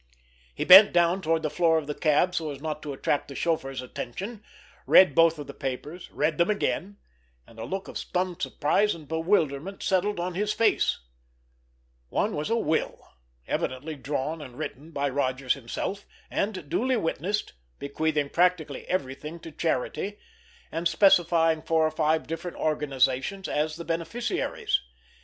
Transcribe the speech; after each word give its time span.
He 0.55 0.65
bent 0.65 0.87
well 0.87 0.93
down 0.93 1.21
toward 1.21 1.43
the 1.43 1.49
floor 1.51 1.77
of 1.77 1.85
the 1.85 1.93
cab 1.93 2.33
so 2.33 2.49
as 2.49 2.59
not 2.59 2.81
to 2.81 2.91
attract 2.91 3.27
the 3.27 3.35
chauffeur's 3.35 3.83
attention, 3.83 4.43
read 4.87 5.13
both 5.13 5.37
of 5.37 5.45
the 5.45 5.53
papers, 5.53 6.09
read 6.11 6.39
them 6.39 6.49
again—and 6.49 7.59
a 7.59 7.65
look 7.65 7.87
of 7.87 7.99
stunned 7.99 8.41
surprise 8.41 8.95
and 8.95 9.07
bewilderment 9.07 9.83
settled 9.83 10.19
on 10.19 10.33
his 10.33 10.53
face. 10.53 11.01
One 12.09 12.35
was 12.35 12.49
a 12.49 12.55
will, 12.55 13.09
evidently 13.47 13.95
drawn 13.95 14.41
and 14.41 14.57
written 14.57 14.89
by 14.89 15.07
Rodgers 15.07 15.53
himself, 15.53 16.07
and 16.31 16.67
duly 16.67 16.97
witnessed, 16.97 17.53
bequeathing 17.77 18.29
practically 18.31 18.87
everything 18.87 19.39
to 19.41 19.51
charity, 19.51 20.17
and 20.71 20.87
specifying 20.87 21.61
four 21.61 21.85
or 21.85 21.91
five 21.91 22.25
different 22.25 22.57
organizations 22.57 23.47
as 23.47 23.75
the 23.75 23.85
beneficiaries. 23.85 24.81